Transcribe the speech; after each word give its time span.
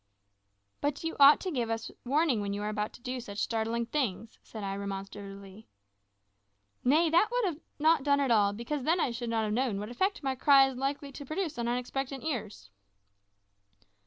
"But 0.81 1.03
you 1.03 1.15
ought 1.19 1.39
to 1.41 1.51
give 1.51 1.69
us 1.69 1.91
warning 2.03 2.41
when 2.41 2.53
you 2.53 2.63
are 2.63 2.69
about 2.69 2.91
to 2.93 3.01
do 3.03 3.19
such 3.19 3.37
startling 3.37 3.85
things," 3.85 4.39
said 4.41 4.63
I 4.63 4.73
remonstratively. 4.75 5.67
"Nay, 6.83 7.11
that 7.11 7.29
would 7.31 7.61
not 7.77 7.97
have 7.99 8.05
done 8.05 8.19
at 8.19 8.31
all, 8.31 8.51
because 8.51 8.81
then 8.81 8.99
I 8.99 9.11
should 9.11 9.29
not 9.29 9.43
have 9.43 9.53
known 9.53 9.79
what 9.79 9.89
effect 9.91 10.23
my 10.23 10.33
cry 10.33 10.67
is 10.67 10.75
likely 10.75 11.11
to 11.11 11.23
produce 11.23 11.59
on 11.59 11.67
unexpectant 11.67 12.23
ears." 12.23 12.71